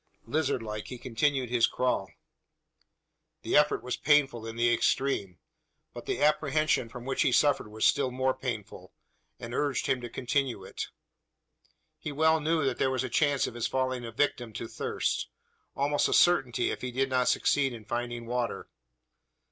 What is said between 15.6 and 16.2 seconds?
almost a